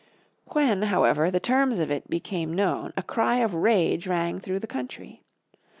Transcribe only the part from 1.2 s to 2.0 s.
the terms of